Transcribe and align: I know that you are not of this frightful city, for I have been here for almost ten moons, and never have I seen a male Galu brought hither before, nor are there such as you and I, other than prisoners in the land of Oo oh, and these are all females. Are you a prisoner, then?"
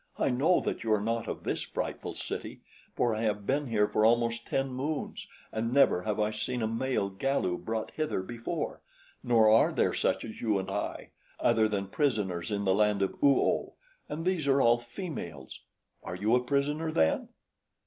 I 0.17 0.29
know 0.31 0.61
that 0.61 0.83
you 0.83 0.91
are 0.93 0.99
not 0.99 1.27
of 1.27 1.43
this 1.43 1.61
frightful 1.61 2.15
city, 2.15 2.61
for 2.95 3.13
I 3.13 3.21
have 3.21 3.45
been 3.45 3.67
here 3.67 3.87
for 3.87 4.03
almost 4.03 4.47
ten 4.47 4.69
moons, 4.69 5.27
and 5.51 5.71
never 5.71 6.01
have 6.01 6.19
I 6.19 6.31
seen 6.31 6.63
a 6.63 6.67
male 6.67 7.07
Galu 7.11 7.59
brought 7.59 7.91
hither 7.91 8.23
before, 8.23 8.81
nor 9.21 9.47
are 9.47 9.71
there 9.71 9.93
such 9.93 10.25
as 10.25 10.41
you 10.41 10.57
and 10.57 10.71
I, 10.71 11.11
other 11.39 11.69
than 11.69 11.85
prisoners 11.85 12.51
in 12.51 12.65
the 12.65 12.73
land 12.73 13.03
of 13.03 13.11
Oo 13.23 13.41
oh, 13.41 13.75
and 14.09 14.25
these 14.25 14.47
are 14.47 14.59
all 14.59 14.79
females. 14.79 15.59
Are 16.01 16.15
you 16.15 16.33
a 16.35 16.43
prisoner, 16.43 16.91
then?" 16.91 17.29